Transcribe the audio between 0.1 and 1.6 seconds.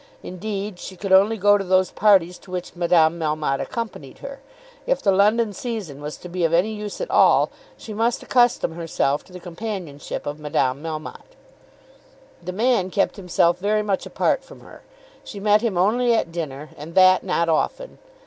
Indeed she could only go